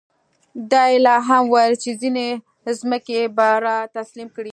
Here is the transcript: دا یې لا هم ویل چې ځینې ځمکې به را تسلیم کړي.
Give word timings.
دا 0.71 0.83
یې 0.91 0.97
لا 1.05 1.15
هم 1.27 1.43
ویل 1.53 1.73
چې 1.83 1.91
ځینې 2.01 2.27
ځمکې 2.79 3.19
به 3.35 3.47
را 3.65 3.77
تسلیم 3.97 4.29
کړي. 4.35 4.49